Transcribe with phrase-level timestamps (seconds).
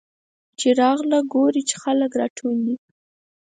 [0.59, 2.75] چې راغله ګوري چې خلک راټول دي.